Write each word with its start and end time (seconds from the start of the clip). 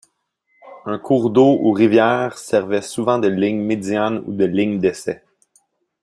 Un 0.87 0.97
cours 0.97 1.29
d'eau 1.29 1.59
ou 1.61 1.73
rivière 1.73 2.35
servait 2.39 2.81
souvent 2.81 3.19
de 3.19 3.27
ligne 3.27 3.61
médiane 3.61 4.23
ou 4.25 4.33
de 4.33 4.45
lignes 4.45 4.79
d'essai. 4.79 5.23